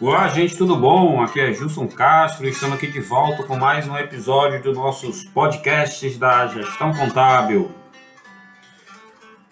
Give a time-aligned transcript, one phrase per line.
[0.00, 1.20] Olá, gente, tudo bom?
[1.20, 5.24] Aqui é Gilson Castro e estamos aqui de volta com mais um episódio dos nossos
[5.24, 7.70] podcasts da Gestão Contábil.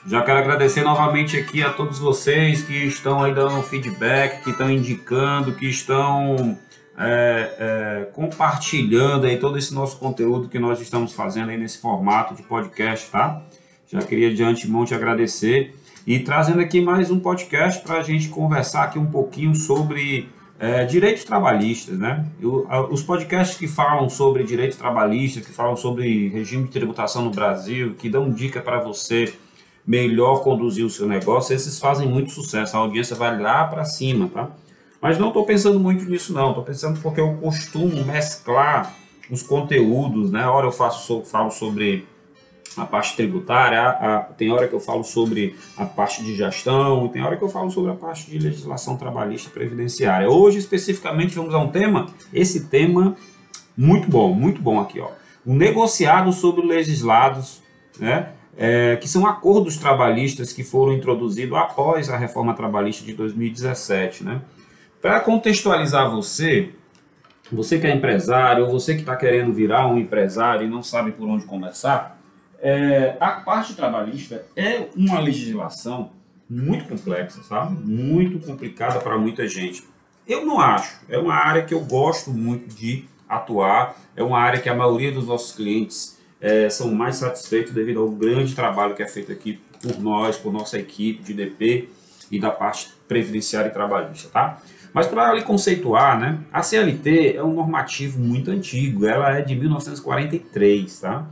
[0.07, 4.71] Já quero agradecer novamente aqui a todos vocês que estão aí dando feedback, que estão
[4.71, 6.59] indicando, que estão
[6.97, 12.35] é, é, compartilhando aí todo esse nosso conteúdo que nós estamos fazendo aí nesse formato
[12.35, 13.43] de podcast, tá?
[13.87, 15.75] Já queria de antemão te agradecer
[16.07, 20.85] e trazendo aqui mais um podcast para a gente conversar aqui um pouquinho sobre é,
[20.85, 22.27] direitos trabalhistas, né?
[22.41, 27.31] Eu, os podcasts que falam sobre direitos trabalhistas, que falam sobre regime de tributação no
[27.31, 29.33] Brasil, que dão dica para você
[29.87, 32.77] melhor conduzir o seu negócio, esses fazem muito sucesso.
[32.77, 34.51] A audiência vai lá para cima, tá?
[35.01, 36.49] Mas não estou pensando muito nisso, não.
[36.49, 38.95] Estou pensando porque eu costumo mesclar
[39.31, 40.47] os conteúdos, né?
[40.47, 42.05] Hora eu faço, falo sobre
[42.79, 47.09] a parte tributária, a, a, tem hora que eu falo sobre a parte de gestão,
[47.09, 50.29] tem hora que eu falo sobre a parte de legislação trabalhista previdenciária.
[50.29, 53.17] Hoje, especificamente, vamos a um tema, esse tema
[53.77, 55.11] muito bom, muito bom aqui, ó.
[55.47, 57.63] O negociado sobre legislados,
[57.99, 58.31] né?
[58.61, 64.41] É, que são acordos trabalhistas que foram introduzidos após a reforma trabalhista de 2017, né?
[65.01, 66.71] Para contextualizar você,
[67.53, 71.13] você que é empresário, ou você que está querendo virar um empresário e não sabe
[71.13, 72.18] por onde começar,
[72.61, 76.11] é, a parte trabalhista é uma legislação
[76.49, 77.77] muito complexa, sabe?
[77.85, 79.85] Muito complicada para muita gente.
[80.27, 81.01] Eu não acho.
[81.09, 83.97] É uma área que eu gosto muito de atuar.
[84.17, 88.09] É uma área que a maioria dos nossos clientes é, são mais satisfeitos devido ao
[88.11, 91.89] grande trabalho que é feito aqui por nós, por nossa equipe de DP
[92.31, 94.61] e da parte previdenciária e trabalhista, tá?
[94.93, 99.55] Mas para lhe conceituar, né, a CLT é um normativo muito antigo, ela é de
[99.55, 101.27] 1943, tá?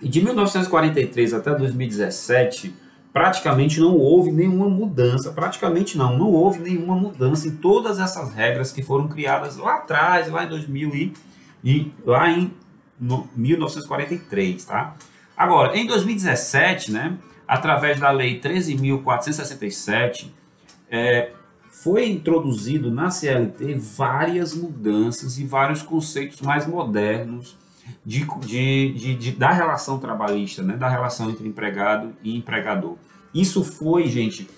[0.00, 2.74] De 1943 até 2017,
[3.12, 8.70] praticamente não houve nenhuma mudança, praticamente não, não houve nenhuma mudança em todas essas regras
[8.70, 11.12] que foram criadas lá atrás, lá em 2000 e,
[11.64, 12.52] e lá em
[13.00, 14.94] no, 1943, tá?
[15.36, 20.28] Agora, em 2017, né, através da lei 13.467,
[20.90, 21.32] é,
[21.70, 27.56] foi introduzido na CLT várias mudanças e vários conceitos mais modernos
[28.04, 30.76] de, de, de, de, da relação trabalhista, né?
[30.76, 32.96] da relação entre empregado e empregador.
[33.34, 34.48] Isso foi, gente,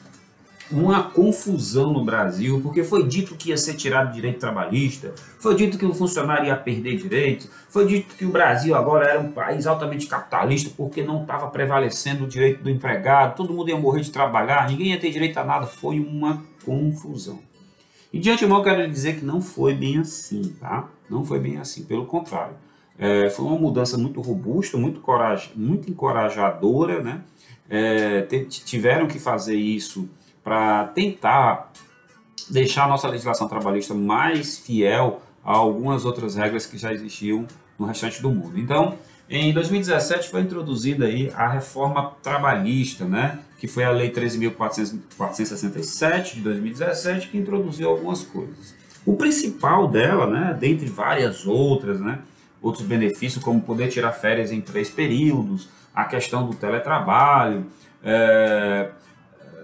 [0.71, 5.77] uma confusão no Brasil, porque foi dito que ia ser tirado direito trabalhista, foi dito
[5.77, 9.67] que o funcionário ia perder direito, foi dito que o Brasil agora era um país
[9.67, 14.11] altamente capitalista porque não estava prevalecendo o direito do empregado, todo mundo ia morrer de
[14.11, 17.41] trabalhar, ninguém ia ter direito a nada, foi uma confusão.
[18.13, 20.89] E de antemão quero dizer que não foi bem assim, tá?
[21.09, 22.55] Não foi bem assim, pelo contrário.
[23.01, 27.23] É, foi uma mudança muito robusta, muito, coraj muito encorajadora, né?
[27.71, 28.21] É,
[28.67, 30.07] tiveram que fazer isso
[30.45, 31.73] para tentar
[32.51, 37.47] deixar a nossa legislação trabalhista mais fiel a algumas outras regras que já existiam
[37.79, 38.59] no restante do mundo.
[38.59, 38.99] Então,
[39.31, 46.41] em 2017 foi introduzida aí a reforma trabalhista, né, que foi a lei 13.467 de
[46.41, 48.75] 2017 que introduziu algumas coisas.
[49.07, 52.19] O principal dela, né, dentre várias outras, né,
[52.63, 57.67] outros benefícios, como poder tirar férias em três períodos, a questão do teletrabalho,
[58.03, 58.91] é,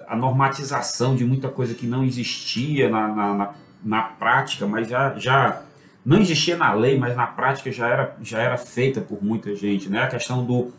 [0.06, 5.14] a normatização de muita coisa que não existia na, na, na, na, prática, mas já,
[5.18, 5.62] já
[6.04, 9.88] não existia na lei, mas na prática já era, já era feita por muita gente,
[9.88, 10.02] né?
[10.02, 10.72] A questão do,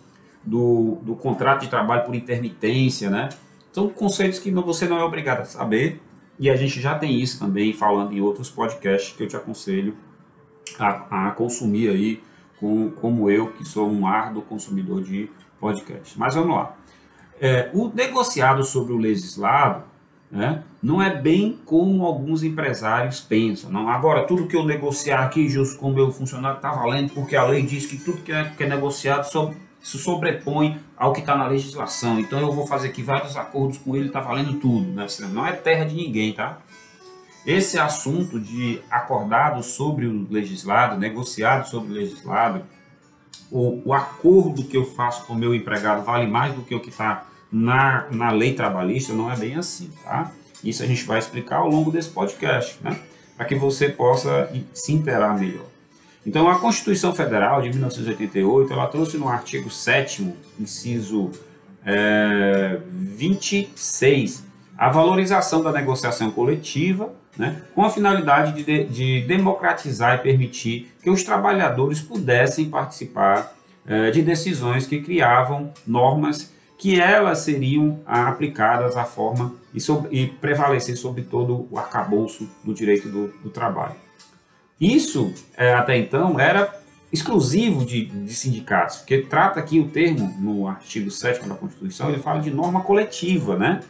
[0.43, 3.29] do, do contrato de trabalho por intermitência, né?
[3.71, 6.01] São conceitos que você não é obrigado a saber,
[6.39, 9.95] e a gente já tem isso também falando em outros podcasts que eu te aconselho
[10.79, 12.23] a, a consumir aí,
[12.59, 15.29] com, como eu, que sou um árduo consumidor de
[15.59, 16.17] podcast.
[16.17, 16.75] Mas vamos lá.
[17.39, 19.83] É, o negociado sobre o legislado
[20.31, 23.71] né, não é bem como alguns empresários pensam.
[23.71, 23.89] Não.
[23.89, 27.43] Agora, tudo que eu negociar aqui, justo com o meu funcionário, está valendo, porque a
[27.45, 29.25] lei diz que tudo que é, que é negociado
[29.81, 32.19] se sobrepõe ao que está na legislação.
[32.19, 34.91] Então, eu vou fazer aqui vários acordos com ele, está valendo tudo.
[34.91, 35.05] Né?
[35.31, 36.57] Não é terra de ninguém, tá?
[37.47, 42.63] Esse assunto de acordado sobre o legislado, negociado sobre o legislado,
[43.49, 46.81] o, o acordo que eu faço com o meu empregado vale mais do que o
[46.81, 50.29] que está na, na lei trabalhista, não é bem assim, tá?
[50.61, 52.99] Isso a gente vai explicar ao longo desse podcast, né?
[53.37, 55.67] Para que você possa se interar melhor.
[56.25, 61.31] Então, a Constituição Federal de 1988, ela trouxe no artigo 7 inciso
[61.85, 64.43] é, 26,
[64.77, 71.09] a valorização da negociação coletiva né, com a finalidade de, de, democratizar e permitir que
[71.09, 73.55] os trabalhadores pudessem participar
[73.85, 80.27] eh, de decisões que criavam normas que elas seriam aplicadas à forma e, sobre, e
[80.27, 83.95] prevalecer sobre todo o arcabouço do direito do, do trabalho.
[84.79, 86.71] Isso, é, até então, era
[87.11, 92.21] exclusivo de, de, sindicatos, porque trata aqui o termo, no artigo 7 da Constituição, ele
[92.21, 93.81] fala de norma coletiva, né?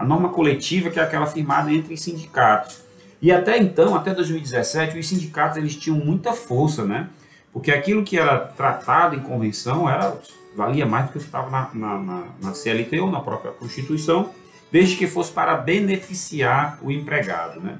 [0.00, 2.80] A norma coletiva que é aquela firmada entre sindicatos.
[3.20, 7.10] E até então, até 2017, os sindicatos eles tinham muita força, né?
[7.52, 10.16] Porque aquilo que era tratado em convenção era
[10.56, 14.30] valia mais do que estava na, na, na, na CLT ou na própria Constituição,
[14.72, 17.76] desde que fosse para beneficiar o empregado, né?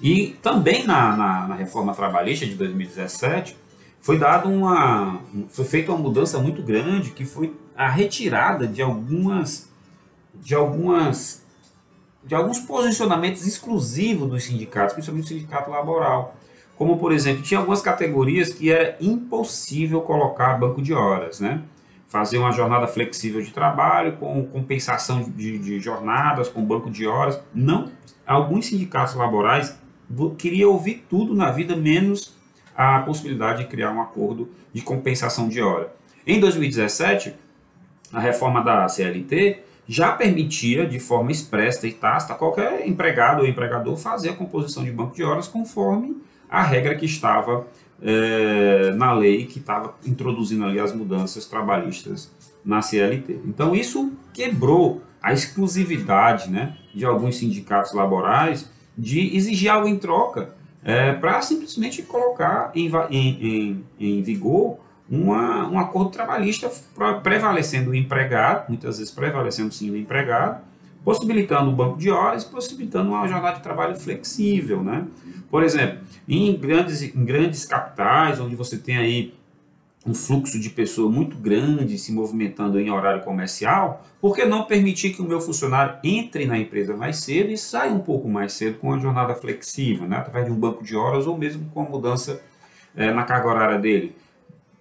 [0.00, 3.56] E também na, na, na, reforma trabalhista de 2017
[4.00, 9.69] foi dado uma foi feita uma mudança muito grande que foi a retirada de algumas
[10.40, 11.44] de algumas
[12.22, 16.36] de alguns posicionamentos exclusivos dos sindicatos, principalmente o sindicato laboral.
[16.76, 21.62] Como, por exemplo, tinha algumas categorias que era impossível colocar banco de horas, né?
[22.08, 27.40] Fazer uma jornada flexível de trabalho, com compensação de, de jornadas, com banco de horas.
[27.54, 27.90] Não,
[28.26, 29.78] alguns sindicatos laborais
[30.36, 32.34] queria ouvir tudo na vida, menos
[32.76, 35.92] a possibilidade de criar um acordo de compensação de hora.
[36.26, 37.34] Em 2017,
[38.12, 43.96] a reforma da CLT já permitia, de forma expressa e tácita, qualquer empregado ou empregador
[43.96, 46.16] fazer a composição de banco de horas conforme
[46.48, 47.66] a regra que estava
[48.00, 52.30] é, na lei, que estava introduzindo ali as mudanças trabalhistas
[52.64, 53.40] na CLT.
[53.44, 60.54] Então, isso quebrou a exclusividade né, de alguns sindicatos laborais de exigir algo em troca
[60.84, 64.78] é, para simplesmente colocar em, em, em, em vigor
[65.10, 66.70] uma, um acordo trabalhista
[67.22, 70.62] prevalecendo o empregado, muitas vezes prevalecendo sim o empregado,
[71.04, 75.06] possibilitando o banco de horas, possibilitando uma jornada de trabalho flexível, né?
[75.50, 75.98] Por exemplo,
[76.28, 79.34] em grandes, em grandes capitais, onde você tem aí
[80.06, 85.10] um fluxo de pessoa muito grande se movimentando em horário comercial, por que não permitir
[85.10, 88.78] que o meu funcionário entre na empresa mais cedo e saia um pouco mais cedo
[88.78, 90.16] com a jornada flexível, né?
[90.18, 92.40] através de um banco de horas ou mesmo com a mudança
[92.96, 94.14] é, na carga horária dele?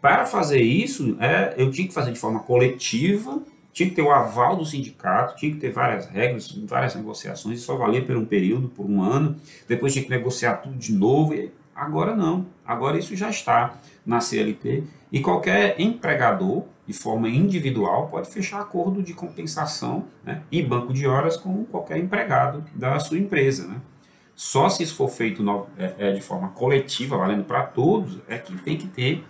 [0.01, 3.41] Para fazer isso, é, eu tinha que fazer de forma coletiva,
[3.73, 7.75] tinha que ter o aval do sindicato, tinha que ter várias regras, várias negociações, só
[7.75, 9.35] valia por um período, por um ano,
[9.67, 11.33] depois tinha que negociar tudo de novo,
[11.75, 18.29] agora não, agora isso já está na CLT e qualquer empregador, de forma individual, pode
[18.29, 23.67] fechar acordo de compensação né, e banco de horas com qualquer empregado da sua empresa.
[23.67, 23.79] Né?
[24.35, 25.43] Só se isso for feito
[25.77, 29.23] é, é, de forma coletiva, valendo para todos, é que tem que ter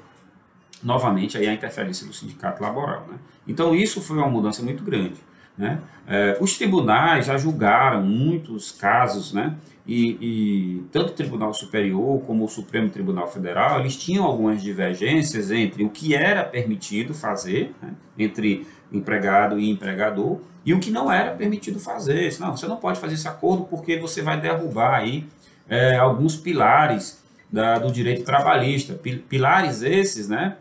[0.84, 3.06] novamente aí a interferência do sindicato laboral.
[3.10, 3.18] Né?
[3.48, 5.16] Então isso foi uma mudança muito grande.
[5.58, 5.80] Né?
[6.08, 9.56] É, os tribunais já julgaram muitos casos né,
[9.86, 15.52] e, e, tanto o Tribunal Superior como o Supremo Tribunal Federal, eles tinham algumas divergências
[15.52, 21.12] entre o que era permitido fazer, né, entre empregado e empregador, e o que não
[21.12, 22.34] era permitido fazer.
[22.40, 25.28] Não, você não pode fazer esse acordo porque você vai derrubar aí
[25.68, 27.22] é, alguns pilares
[27.52, 28.94] da, do direito trabalhista.
[29.28, 30.56] Pilares esses, né,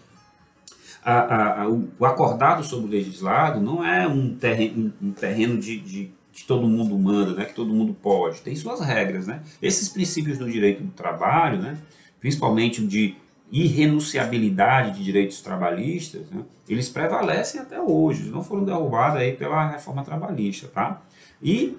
[1.05, 6.11] a, a, o acordado sobre o legislado não é um terreno, um terreno de, de,
[6.33, 8.41] que todo mundo manda, né, que todo mundo pode.
[8.41, 9.27] Tem suas regras.
[9.27, 9.43] Né?
[9.61, 11.77] Esses princípios do direito do trabalho, né,
[12.19, 13.15] principalmente de
[13.51, 19.69] irrenunciabilidade de direitos trabalhistas, né, eles prevalecem até hoje, eles não foram derrubados aí pela
[19.69, 20.67] reforma trabalhista.
[20.67, 21.03] Tá?
[21.39, 21.77] E,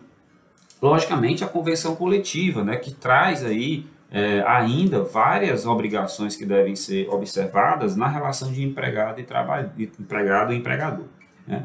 [0.80, 3.84] logicamente, a convenção coletiva, né, que traz aí
[4.16, 10.54] é, ainda várias obrigações que devem ser observadas na relação de empregado e trabalho, empregado
[10.54, 11.04] e empregador.
[11.46, 11.64] Né?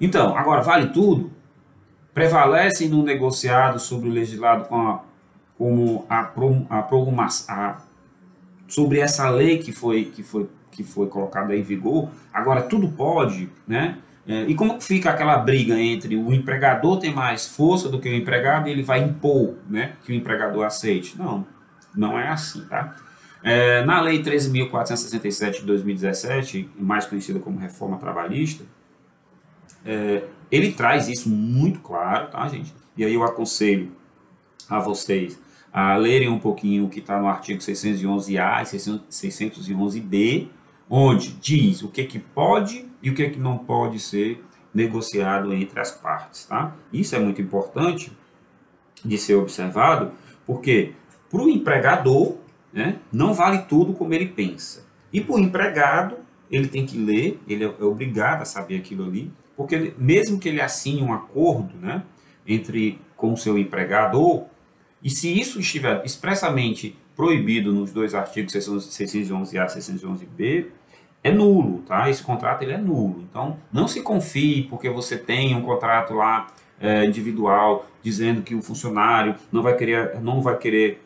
[0.00, 1.32] Então, agora vale tudo?
[2.14, 5.00] Prevalecem no negociado sobre o legislado com a,
[5.58, 7.80] como a, a, a
[8.68, 13.48] sobre essa lei que foi, que foi, que foi colocada em vigor, agora tudo pode,
[13.66, 13.98] né?
[14.28, 18.14] É, e como fica aquela briga entre o empregador tem mais força do que o
[18.14, 21.18] empregado e ele vai impor né, que o empregador aceite?
[21.18, 21.44] Não,
[21.94, 22.96] não é assim, tá?
[23.42, 28.64] É, na Lei 13.467 de 2017, mais conhecida como Reforma Trabalhista,
[29.84, 32.74] é, ele traz isso muito claro, tá, gente?
[32.96, 33.92] E aí eu aconselho
[34.68, 35.40] a vocês
[35.72, 38.76] a lerem um pouquinho o que está no artigo 611A e
[39.10, 40.48] 611B,
[40.88, 44.44] onde diz o que, que pode e o que, que não pode ser
[44.74, 46.44] negociado entre as partes.
[46.44, 46.74] Tá?
[46.92, 48.12] Isso é muito importante
[49.04, 50.12] de ser observado,
[50.46, 50.92] porque
[51.30, 52.36] para o empregador
[52.72, 54.84] né, não vale tudo como ele pensa.
[55.12, 56.16] E para o empregado,
[56.50, 60.60] ele tem que ler, ele é obrigado a saber aquilo ali, porque mesmo que ele
[60.60, 62.02] assine um acordo né,
[62.46, 64.44] entre com o seu empregador,
[65.02, 70.66] e se isso estiver expressamente proibido nos dois artigos 611A e 611B,
[71.22, 72.08] é nulo, tá?
[72.08, 73.22] Esse contrato ele é nulo.
[73.30, 76.46] Então, não se confie porque você tem um contrato lá
[76.80, 81.02] é, individual dizendo que o funcionário não vai querer, não vai querer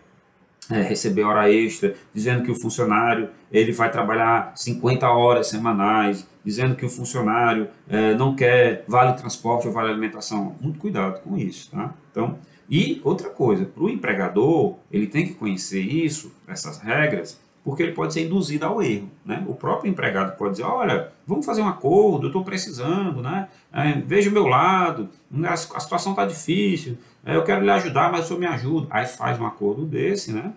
[0.71, 6.75] é, receber hora extra, dizendo que o funcionário ele vai trabalhar 50 horas semanais, dizendo
[6.75, 10.57] que o funcionário é, não quer vale transporte ou vale alimentação.
[10.61, 11.95] Muito cuidado com isso, tá?
[12.11, 17.83] Então, e outra coisa, para o empregador, ele tem que conhecer isso, essas regras, porque
[17.83, 19.09] ele pode ser induzido ao erro.
[19.25, 19.43] Né?
[19.49, 23.49] O próprio empregado pode dizer, olha, vamos fazer um acordo, eu estou precisando, né?
[23.73, 25.49] É, veja o meu lado, né?
[25.49, 26.99] a, situação está difícil,
[27.33, 28.87] eu quero lhe ajudar, mas o senhor me ajuda.
[28.91, 30.53] Aí faz um acordo desse, né?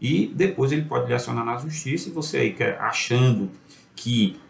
[0.00, 3.50] E depois ele pode lhe acionar na justiça e você aí quer, achando
[3.94, 4.40] que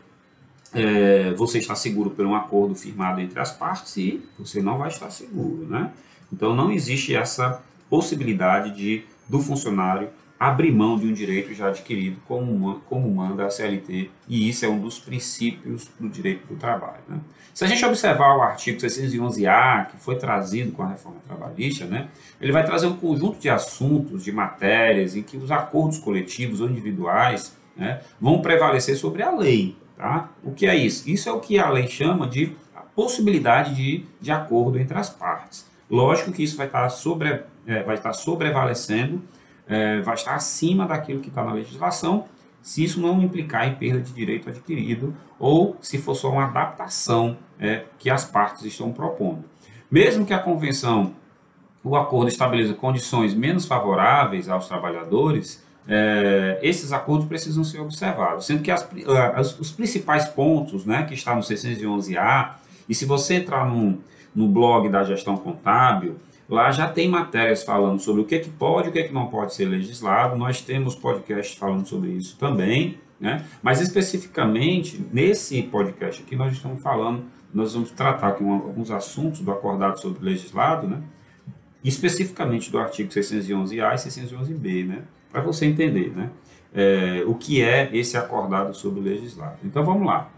[0.74, 4.88] é, você está seguro por um acordo firmado entre as partes e você não vai
[4.88, 5.92] estar seguro, né?
[6.32, 10.08] Então não existe essa possibilidade de do funcionário
[10.48, 14.68] abrir mão de um direito já adquirido como, como manda a CLT, e isso é
[14.68, 16.98] um dos princípios do direito do trabalho.
[17.08, 17.20] Né?
[17.54, 22.08] Se a gente observar o artigo 611-A, que foi trazido com a reforma trabalhista, né,
[22.40, 26.68] ele vai trazer um conjunto de assuntos, de matérias, em que os acordos coletivos ou
[26.68, 29.76] individuais né, vão prevalecer sobre a lei.
[29.96, 30.28] Tá?
[30.42, 31.08] O que é isso?
[31.08, 32.52] Isso é o que a lei chama de
[32.96, 35.70] possibilidade de, de acordo entre as partes.
[35.88, 39.22] Lógico que isso vai estar, sobre, é, vai estar sobrevalecendo
[39.66, 42.26] é, vai estar acima daquilo que está na legislação,
[42.60, 47.36] se isso não implicar em perda de direito adquirido ou se for só uma adaptação
[47.58, 49.44] é, que as partes estão propondo.
[49.90, 51.14] Mesmo que a convenção,
[51.82, 58.62] o acordo estabeleça condições menos favoráveis aos trabalhadores, é, esses acordos precisam ser observados, sendo
[58.62, 58.88] que as,
[59.34, 62.52] as, os principais pontos né, que está no 611A,
[62.88, 66.16] e se você entrar no blog da gestão contábil,
[66.52, 69.28] Lá já tem matérias falando sobre o que, que pode e o que, que não
[69.28, 70.36] pode ser legislado.
[70.36, 73.46] Nós temos podcasts falando sobre isso também, né?
[73.62, 79.50] Mas especificamente nesse podcast aqui nós estamos falando, nós vamos tratar aqui alguns assuntos do
[79.50, 81.00] acordado sobre legislado, né?
[81.82, 85.04] Especificamente do artigo 611A e 611B, né?
[85.30, 86.28] Para você entender, né?
[86.74, 89.56] É, o que é esse acordado sobre legislado.
[89.64, 90.30] Então vamos lá.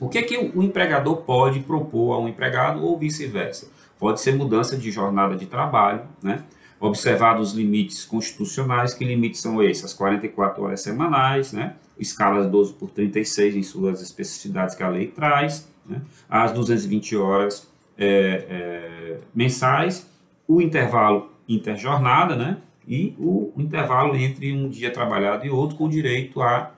[0.00, 3.70] O que que o empregador pode propor ao empregado ou vice-versa?
[4.02, 6.42] Pode ser mudança de jornada de trabalho, né?
[6.80, 9.84] observados os limites constitucionais, que limites são esses?
[9.84, 11.76] As 44 horas semanais, né?
[11.96, 16.02] escalas 12 por 36 em suas especificidades que a lei traz, né?
[16.28, 20.10] as 220 horas é, é, mensais,
[20.48, 22.58] o intervalo interjornada, né?
[22.88, 26.72] e o intervalo entre um dia trabalhado e outro com direito a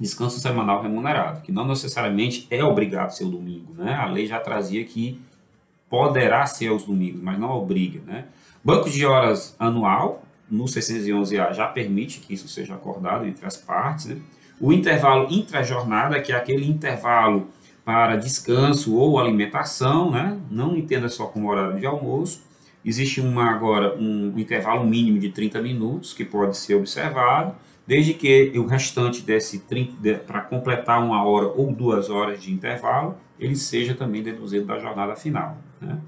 [0.00, 3.94] descanso semanal remunerado, que não necessariamente é obrigado ser o domingo, né?
[3.94, 5.20] A lei já trazia que
[5.88, 8.26] poderá ser aos domingos, mas não obriga, né?
[8.62, 14.06] Banco de horas anual, no 611A, já permite que isso seja acordado entre as partes,
[14.06, 14.16] né?
[14.60, 17.48] O intervalo intrajornada, que é aquele intervalo
[17.84, 20.38] para descanso ou alimentação, né?
[20.50, 22.42] Não entenda só como horário de almoço.
[22.84, 27.54] Existe uma, agora um intervalo mínimo de 30 minutos que pode ser observado,
[27.86, 29.62] desde que o restante desse
[30.00, 34.78] de, para completar uma hora ou duas horas de intervalo, ele seja também deduzido da
[34.78, 35.56] jornada final.
[35.80, 35.98] Né?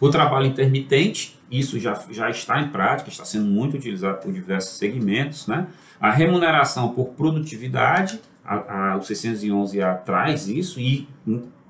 [0.00, 4.78] O trabalho intermitente, isso já, já está em prática, está sendo muito utilizado por diversos
[4.78, 5.46] segmentos.
[5.46, 5.66] Né?
[6.00, 11.08] A remuneração por produtividade, a, a, o 611A traz isso, e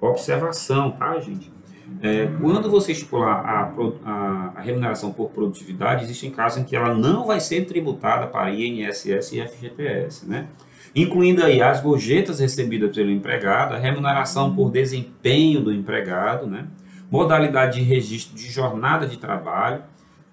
[0.01, 1.55] observação, tá, gente?
[2.03, 3.73] É, quando você estipular a,
[4.05, 8.51] a, a, remuneração por produtividade, existem casos em que ela não vai ser tributada para
[8.51, 10.49] INSS e FGTS, né?
[10.97, 16.67] incluindo aí as gorjetas recebidas pelo empregado, a remuneração por desempenho do empregado, né?
[17.11, 19.83] Modalidade de registro de jornada de trabalho,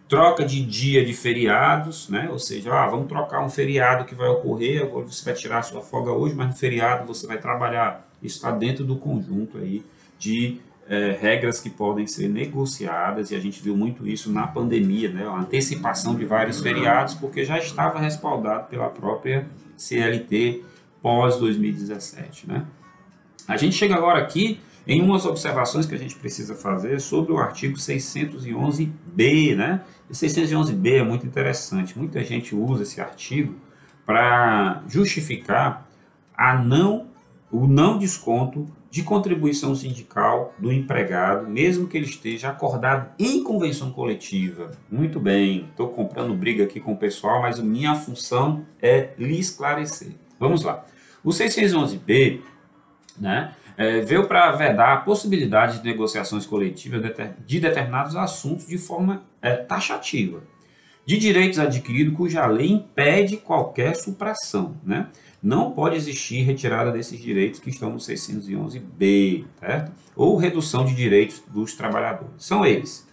[0.07, 2.29] troca de dia de feriados, né?
[2.31, 5.81] ou seja, ah, vamos trocar um feriado que vai ocorrer, você vai tirar a sua
[5.81, 8.07] folga hoje, mas no feriado você vai trabalhar.
[8.21, 9.83] Isso está dentro do conjunto aí
[10.19, 15.09] de é, regras que podem ser negociadas, e a gente viu muito isso na pandemia,
[15.09, 15.25] né?
[15.25, 20.63] a antecipação de vários feriados, porque já estava respaldado pela própria CLT
[21.01, 22.47] pós-2017.
[22.47, 22.65] Né?
[23.47, 27.37] A gente chega agora aqui em umas observações que a gente precisa fazer sobre o
[27.37, 29.55] artigo 611b.
[29.55, 29.81] Né?
[30.09, 33.55] O 611b é muito interessante, muita gente usa esse artigo
[34.05, 35.87] para justificar
[36.35, 37.07] a não,
[37.51, 43.91] o não desconto de contribuição sindical do empregado, mesmo que ele esteja acordado em convenção
[43.91, 44.69] coletiva.
[44.91, 49.39] Muito bem, estou comprando briga aqui com o pessoal, mas a minha função é lhe
[49.39, 50.11] esclarecer.
[50.39, 50.85] Vamos lá.
[51.23, 52.41] O 611b
[53.19, 57.01] né, é, veio para vedar a possibilidade de negociações coletivas
[57.45, 60.43] de determinados assuntos de forma é, taxativa,
[61.05, 64.75] de direitos adquiridos cuja lei impede qualquer supressão.
[64.83, 65.07] Né?
[65.43, 69.91] não pode existir retirada desses direitos que estão no 611B, certo?
[70.15, 72.31] Ou redução de direitos dos trabalhadores.
[72.37, 73.05] São eles: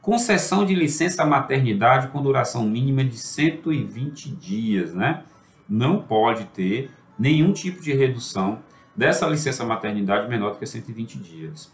[0.00, 5.24] concessão de licença maternidade com duração mínima de 120 dias, né?
[5.68, 8.60] Não pode ter nenhum tipo de redução
[8.96, 11.72] dessa licença maternidade menor do que 120 dias.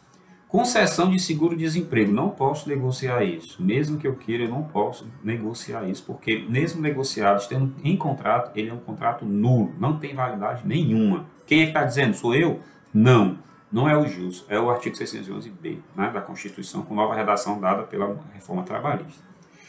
[0.50, 2.12] Concessão de seguro-desemprego.
[2.12, 3.62] Não posso negociar isso.
[3.62, 8.50] Mesmo que eu queira, eu não posso negociar isso, porque mesmo negociado, estando em contrato,
[8.56, 11.26] ele é um contrato nulo, não tem validade nenhuma.
[11.46, 12.14] Quem é que está dizendo?
[12.14, 12.58] Sou eu?
[12.92, 13.38] Não.
[13.70, 17.84] Não é o JUS, é o artigo 611b né, da Constituição, com nova redação dada
[17.84, 19.22] pela reforma trabalhista.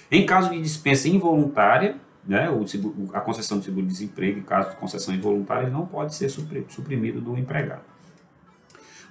[0.10, 1.98] Em caso de dispensa involuntária,
[2.28, 2.64] né, o,
[3.14, 7.92] a concessão de seguro-desemprego, em caso de concessão involuntária, não pode ser suprimido do empregado.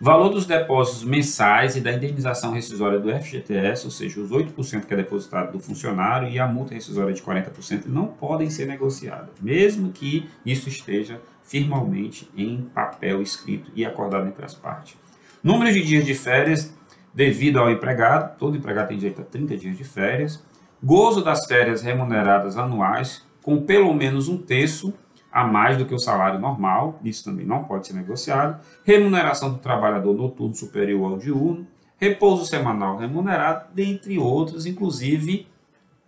[0.03, 4.95] Valor dos depósitos mensais e da indenização rescisória do FGTS, ou seja, os 8% que
[4.95, 9.93] é depositado do funcionário e a multa rescisória de 40% não podem ser negociadas, mesmo
[9.93, 14.97] que isso esteja firmemente em papel escrito e acordado entre as partes.
[15.43, 16.73] Número de dias de férias
[17.13, 20.43] devido ao empregado, todo empregado tem direito a 30 dias de férias.
[20.83, 24.95] Gozo das férias remuneradas anuais, com pelo menos um terço
[25.31, 29.59] a mais do que o salário normal, isso também não pode ser negociado, remuneração do
[29.59, 31.67] trabalhador noturno superior ao diurno,
[31.99, 35.47] repouso semanal remunerado, dentre outros, inclusive,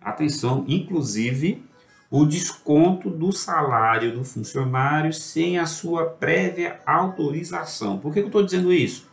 [0.01, 1.63] atenção, inclusive
[2.09, 7.97] o desconto do salário do funcionário sem a sua prévia autorização.
[7.97, 9.09] Por que eu estou dizendo isso?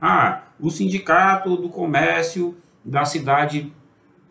[0.00, 3.72] Ah, o sindicato do comércio da cidade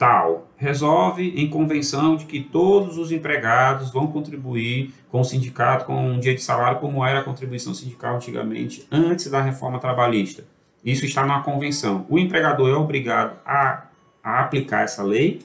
[0.03, 5.95] tal resolve em convenção de que todos os empregados vão contribuir com o sindicato com
[5.95, 10.43] um dia de salário como era a contribuição sindical antigamente antes da reforma trabalhista.
[10.83, 12.05] Isso está na convenção.
[12.09, 13.85] O empregador é obrigado a,
[14.21, 15.39] a aplicar essa lei.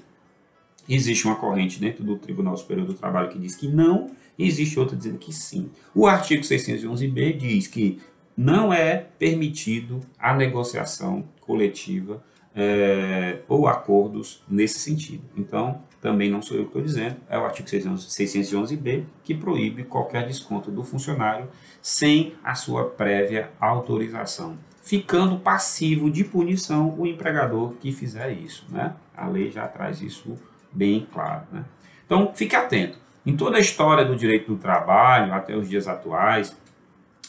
[0.89, 4.81] Existe uma corrente dentro do Tribunal Superior do Trabalho que diz que não, e existe
[4.81, 5.71] outra dizendo que sim.
[5.95, 8.01] O artigo 611b diz que
[8.37, 12.21] não é permitido a negociação coletiva
[12.59, 15.23] é, ou acordos nesse sentido.
[15.37, 20.27] Então, também não sou eu que estou dizendo, é o artigo 611b que proíbe qualquer
[20.27, 21.49] desconto do funcionário
[21.81, 28.67] sem a sua prévia autorização, ficando passivo de punição o empregador que fizer isso.
[28.69, 28.93] Né?
[29.17, 30.37] A lei já traz isso
[30.73, 31.47] bem claro.
[31.53, 31.65] Né?
[32.05, 32.99] Então, fique atento.
[33.25, 36.57] Em toda a história do direito do trabalho, até os dias atuais,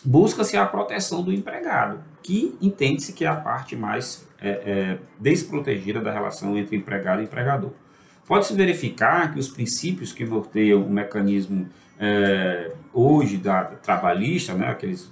[0.04, 6.00] busca-se a proteção do empregado, que entende-se que é a parte mais é, é, desprotegida
[6.00, 7.72] da relação entre empregado e empregador.
[8.26, 11.68] Pode-se verificar que os princípios que norteiam o mecanismo
[12.00, 15.10] é, hoje da trabalhista, né, aqueles,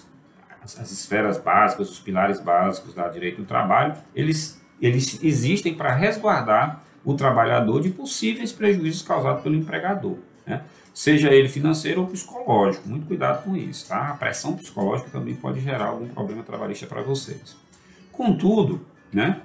[0.63, 5.93] as, as, esferas básicas, os pilares básicos da direito do trabalho, eles, eles existem para
[5.93, 10.17] resguardar o trabalhador de possíveis prejuízos causados pelo empregador.
[10.47, 10.62] Né?
[10.97, 12.89] seja ele financeiro ou psicológico.
[12.89, 14.10] Muito cuidado com isso, tá?
[14.10, 17.55] A pressão psicológica também pode gerar algum problema trabalhista para vocês.
[18.12, 18.83] Contudo,
[19.13, 19.41] né,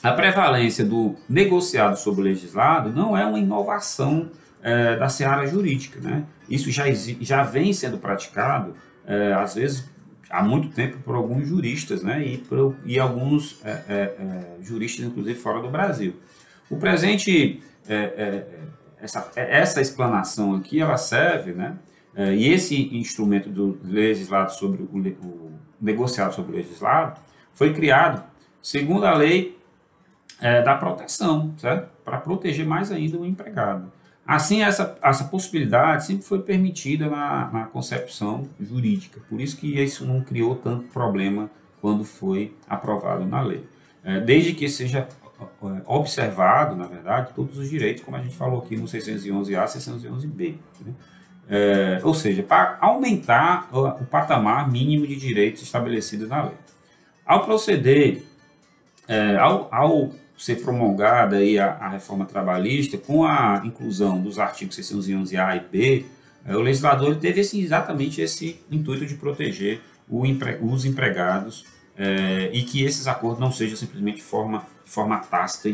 [0.00, 4.30] a prevalência do negociado sobre o legislado não é uma inovação
[4.62, 5.98] é, da seara jurídica.
[5.98, 6.22] Né?
[6.48, 9.90] Isso já, já vem sendo praticado, é, às vezes,
[10.30, 12.24] há muito tempo por alguns juristas né?
[12.24, 16.14] e, por, e alguns é, é, é juristas, inclusive, fora do Brasil.
[16.70, 18.44] O presente, é,
[19.04, 21.76] essa, essa explanação aqui, ela serve, né?
[22.16, 27.20] e esse instrumento do legislado sobre o, o negociado sobre o legislado
[27.52, 28.22] foi criado
[28.62, 29.58] segundo a lei
[30.40, 31.88] é, da proteção, certo?
[32.04, 33.92] Para proteger mais ainda o empregado.
[34.26, 40.06] Assim, essa, essa possibilidade sempre foi permitida na, na concepção jurídica, por isso que isso
[40.06, 43.64] não criou tanto problema quando foi aprovado na lei.
[44.02, 45.23] É, desde que seja é,
[45.86, 50.54] observado, na verdade, todos os direitos, como a gente falou aqui no 611A, 611B.
[50.84, 50.94] Né?
[51.48, 56.54] É, ou seja, para aumentar o, o patamar mínimo de direitos estabelecidos na lei.
[57.26, 58.22] Ao proceder
[59.08, 64.76] é, ao, ao, ser promulgada aí a, a, reforma trabalhista, com a inclusão dos artigos
[64.76, 66.06] 611A e B,
[66.46, 71.64] é, o legislador teve esse, exatamente esse intuito de proteger empre, os empregados
[71.96, 75.68] é, e que esses acordos não sejam simplesmente de forma, forma tácita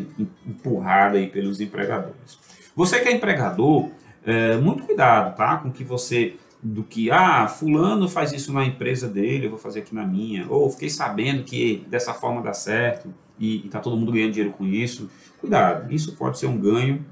[0.47, 2.39] empurrada aí pelos empregadores.
[2.75, 3.91] Você que é empregador,
[4.25, 5.57] é, muito cuidado, tá?
[5.59, 9.81] Com que você do que, ah, fulano faz isso na empresa dele, eu vou fazer
[9.81, 14.13] aqui na minha, ou fiquei sabendo que dessa forma dá certo e está todo mundo
[14.13, 15.09] ganhando dinheiro com isso.
[15.41, 17.05] Cuidado, isso pode ser um ganho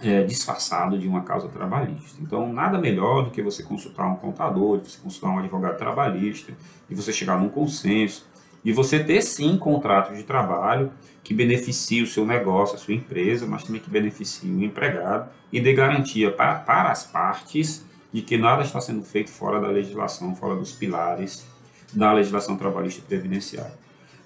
[0.00, 2.20] é, disfarçado de uma causa trabalhista.
[2.20, 6.52] Então, nada melhor do que você consultar um contador, você consultar um advogado trabalhista,
[6.88, 8.26] e você chegar num consenso,
[8.64, 13.46] e você ter sim contrato de trabalho que beneficie o seu negócio, a sua empresa,
[13.46, 18.38] mas também que beneficie o empregado e dê garantia para, para as partes de que
[18.38, 21.46] nada está sendo feito fora da legislação, fora dos pilares
[21.92, 23.72] da legislação trabalhista previdenciária.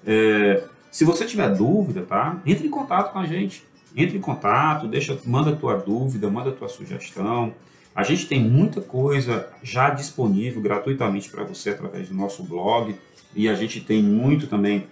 [0.05, 2.41] É, se você tiver dúvida, tá?
[2.45, 3.65] Entre em contato com a gente.
[3.95, 7.53] Entre em contato, deixa, manda a tua dúvida, manda a tua sugestão.
[7.95, 12.95] A gente tem muita coisa já disponível gratuitamente para você através do nosso blog
[13.35, 14.87] e a gente tem muito também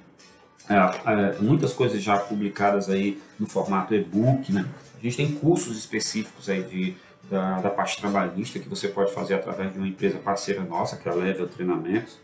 [0.70, 4.66] é, é, muitas coisas já publicadas aí no formato e-book, né?
[4.98, 6.96] A gente tem cursos específicos aí de
[7.30, 11.08] da, da parte trabalhista que você pode fazer através de uma empresa parceira nossa, que
[11.08, 12.20] é a Level Treinamentos.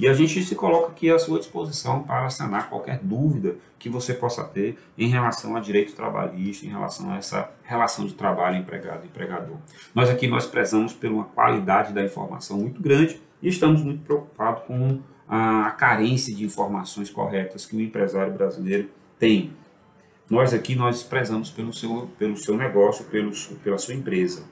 [0.00, 4.14] E a gente se coloca aqui à sua disposição para sanar qualquer dúvida que você
[4.14, 9.58] possa ter em relação a direito trabalhista, em relação a essa relação de trabalho empregado-empregador.
[9.94, 14.62] Nós aqui nós prezamos por uma qualidade da informação muito grande e estamos muito preocupados
[14.66, 19.52] com a, carência de informações corretas que o empresário brasileiro tem
[20.30, 23.32] nós aqui nós prezamos pelo seu, pelo seu negócio, pelo,
[23.64, 24.44] pela sua empresa.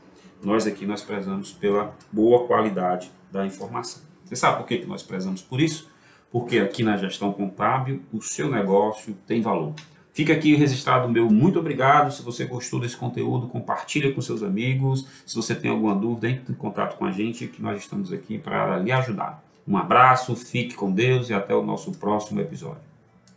[0.42, 4.07] Nós aqui nós prezamos pela boa qualidade da informação.
[4.28, 5.88] Você sabe por que nós prezamos por isso?
[6.30, 9.72] Porque aqui na gestão contábil o seu negócio tem valor.
[10.12, 12.12] Fica aqui registrado o meu muito obrigado.
[12.12, 15.06] Se você gostou desse conteúdo, compartilha com seus amigos.
[15.24, 18.36] Se você tem alguma dúvida, entre em contato com a gente, que nós estamos aqui
[18.36, 19.42] para lhe ajudar.
[19.66, 22.87] Um abraço, fique com Deus e até o nosso próximo episódio.